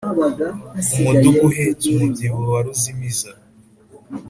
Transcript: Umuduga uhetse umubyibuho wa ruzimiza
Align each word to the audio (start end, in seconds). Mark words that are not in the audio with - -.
Umuduga 0.95 1.39
uhetse 1.49 1.83
umubyibuho 1.93 2.43
wa 2.53 2.61
ruzimiza 2.65 3.31